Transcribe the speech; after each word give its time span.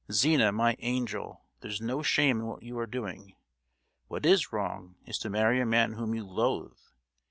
Zina, 0.11 0.51
my 0.51 0.75
angel! 0.79 1.43
there's 1.59 1.79
no 1.79 2.01
shame 2.01 2.39
in 2.39 2.47
what 2.47 2.63
you 2.63 2.75
are 2.79 2.87
doing. 2.87 3.35
What 4.07 4.25
is 4.25 4.51
wrong 4.51 4.95
is 5.05 5.19
to 5.19 5.29
marry 5.29 5.61
a 5.61 5.65
man 5.67 5.93
whom 5.93 6.15
you 6.15 6.25
loathe. 6.25 6.79